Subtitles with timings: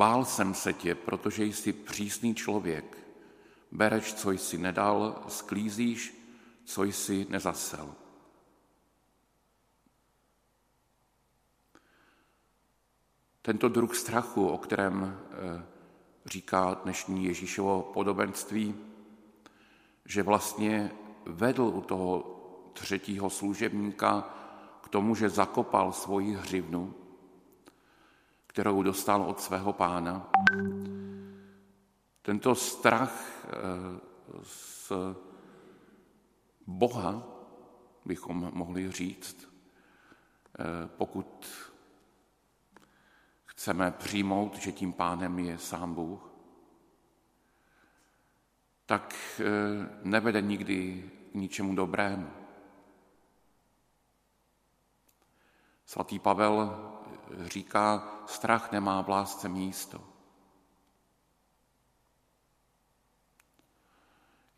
[0.00, 2.98] Bál jsem se tě, protože jsi přísný člověk.
[3.72, 6.14] Bereš, co jsi nedal, sklízíš,
[6.64, 7.94] co jsi nezasel.
[13.42, 15.62] Tento druh strachu, o kterém eh,
[16.26, 18.74] říká dnešní Ježíšovo podobenství,
[20.04, 20.90] že vlastně
[21.26, 22.40] vedl u toho
[22.72, 24.34] třetího služebníka
[24.82, 26.94] k tomu, že zakopal svoji hřivnu,
[28.50, 30.30] kterou dostal od svého pána.
[32.22, 33.14] Tento strach
[33.46, 33.50] eh,
[34.42, 34.92] z
[36.66, 37.22] Boha,
[38.04, 39.48] bychom mohli říct,
[40.58, 41.46] eh, pokud
[43.44, 46.30] chceme přijmout, že tím pánem je sám Bůh,
[48.86, 49.44] tak eh,
[50.02, 52.30] nevede nikdy k ničemu dobrému.
[55.86, 56.90] Svatý Pavel
[57.38, 60.04] říká, strach nemá v lásce místo.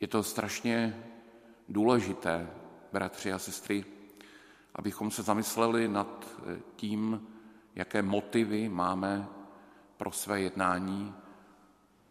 [0.00, 1.04] Je to strašně
[1.68, 2.50] důležité,
[2.92, 3.84] bratři a sestry,
[4.74, 6.26] abychom se zamysleli nad
[6.76, 7.28] tím,
[7.74, 9.28] jaké motivy máme
[9.96, 11.14] pro své jednání,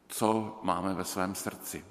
[0.07, 1.85] co máme ve svém srdci.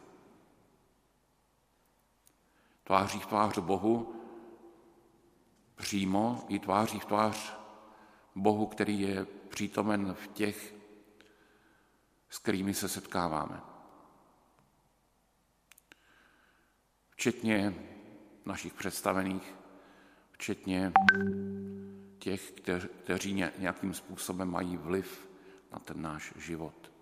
[2.85, 4.15] Tváří v tvář Bohu,
[5.75, 7.60] přímo i tváří v tvář
[8.35, 10.75] Bohu, který je přítomen v těch,
[12.31, 13.61] s kterými se setkáváme.
[17.11, 17.75] Včetně
[18.45, 19.55] našich představených,
[20.33, 20.93] včetně
[22.19, 22.53] těch,
[23.05, 25.31] kteří nějakým způsobem mají vliv
[25.73, 26.93] na ten náš život.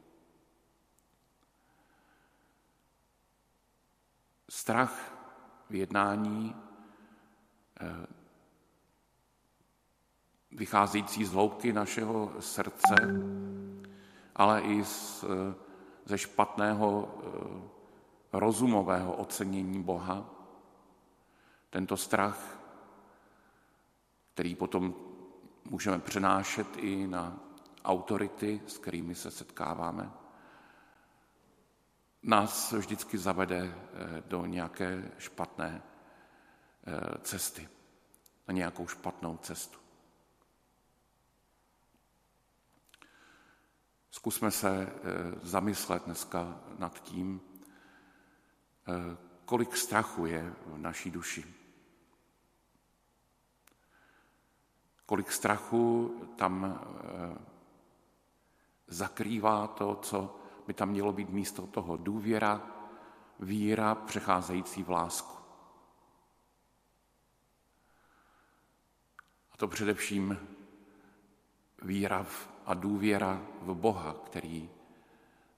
[4.48, 5.14] Strach
[5.70, 6.56] v jednání
[7.80, 8.17] eh,
[10.58, 12.94] vycházející z hloubky našeho srdce,
[14.34, 15.24] ale i z,
[16.04, 17.68] ze špatného eh,
[18.32, 20.30] rozumového ocenění Boha.
[21.70, 22.58] Tento strach,
[24.34, 24.94] který potom
[25.64, 27.38] můžeme přenášet i na
[27.84, 30.10] autority, s kterými se setkáváme,
[32.22, 35.82] nás vždycky zavede eh, do nějaké špatné
[36.86, 37.68] eh, cesty,
[38.48, 39.87] na nějakou špatnou cestu.
[44.18, 44.90] Zkusme se eh,
[45.42, 47.40] zamyslet dneska nad tím,
[49.44, 51.58] kolik strachu je v naší duši.
[55.08, 57.38] kolik strachu tam eh,
[58.86, 62.62] zakrývá to, co by tam mělo být místo toho důvěra,
[63.40, 65.38] víra přecházející v lásku.
[69.52, 70.38] A to především
[71.82, 72.26] víra
[72.68, 74.70] a důvěra v Boha, který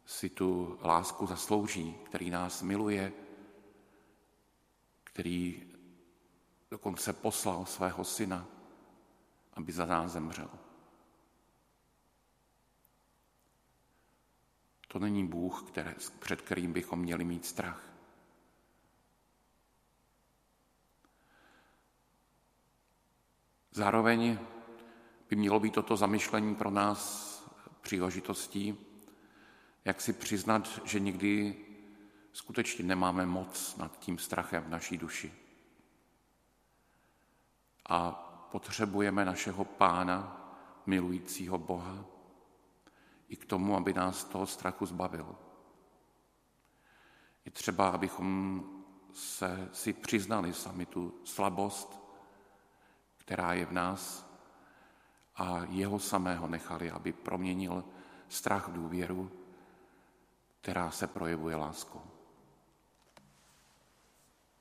[0.06, 3.12] si tu lásku zaslouží, který nás miluje,
[5.04, 5.62] který
[6.70, 8.46] dokonce poslal svého syna
[9.60, 10.50] aby za nás zemřel.
[14.88, 17.84] To není Bůh, které, před kterým bychom měli mít strach.
[23.70, 24.38] Zároveň
[25.30, 27.30] by mělo být toto zamyšlení pro nás
[27.80, 28.76] příležitostí,
[29.84, 31.56] jak si přiznat, že nikdy
[32.32, 35.34] skutečně nemáme moc nad tím strachem v naší duši.
[37.88, 38.12] A
[38.52, 40.36] potřebujeme našeho pána,
[40.86, 42.04] milujícího Boha,
[43.28, 45.36] i k tomu, aby nás toho strachu zbavil.
[47.44, 48.62] Je třeba, abychom
[49.12, 52.00] se si přiznali sami tu slabost,
[53.18, 54.29] která je v nás
[55.40, 57.84] a jeho samého nechali, aby proměnil
[58.28, 59.30] strach v důvěru,
[60.60, 62.02] která se projevuje láskou.